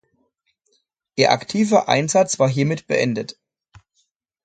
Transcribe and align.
Ihr 1.15 1.29
aktiver 1.31 1.87
Einsatz 1.87 2.39
war 2.39 2.49
hiermit 2.49 2.87
beendet. 2.87 3.37